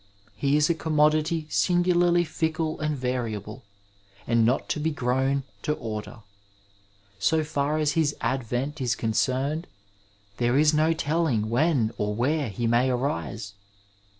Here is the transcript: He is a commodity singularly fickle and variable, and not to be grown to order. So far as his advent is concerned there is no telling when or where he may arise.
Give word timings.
He 0.35 0.57
is 0.57 0.67
a 0.67 0.73
commodity 0.73 1.45
singularly 1.51 2.23
fickle 2.23 2.79
and 2.79 2.97
variable, 2.97 3.61
and 4.25 4.43
not 4.43 4.67
to 4.69 4.79
be 4.79 4.89
grown 4.89 5.43
to 5.61 5.73
order. 5.73 6.21
So 7.19 7.43
far 7.43 7.77
as 7.77 7.91
his 7.91 8.15
advent 8.19 8.81
is 8.81 8.95
concerned 8.95 9.67
there 10.37 10.57
is 10.57 10.73
no 10.73 10.93
telling 10.93 11.51
when 11.51 11.91
or 11.99 12.15
where 12.15 12.49
he 12.49 12.65
may 12.65 12.89
arise. 12.89 13.53